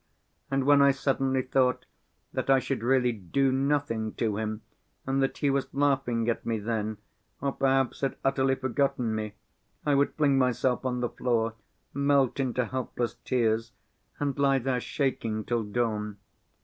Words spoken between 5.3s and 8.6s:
he was laughing at me then, or perhaps had utterly